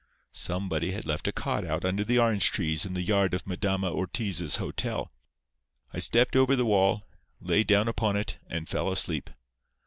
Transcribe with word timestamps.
Somebody 0.33 0.93
had 0.93 1.05
left 1.05 1.27
a 1.27 1.31
cot 1.31 1.63
out 1.63 1.85
under 1.85 2.03
the 2.03 2.17
orange 2.17 2.51
trees 2.51 2.87
in 2.87 2.95
the 2.95 3.03
yard 3.03 3.35
of 3.35 3.45
Madama 3.45 3.91
Ortiz's 3.91 4.55
hotel. 4.55 5.11
I 5.93 5.99
stepped 5.99 6.35
over 6.35 6.55
the 6.55 6.65
wall, 6.65 7.05
laid 7.39 7.67
down 7.67 7.87
upon 7.87 8.15
it, 8.15 8.39
and 8.47 8.67
fell 8.67 8.91
asleep. 8.91 9.29